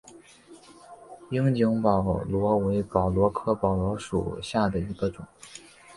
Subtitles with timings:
[1.29, 5.23] 樱井宝螺为宝螺科宝螺属下的一个种。